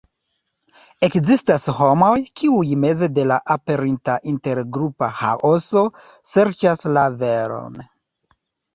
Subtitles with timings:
[1.07, 2.09] Ekzistas homoj,
[2.41, 5.87] kiuj meze de la aperinta intergrupa ĥaoso
[6.35, 7.83] serĉas la veron.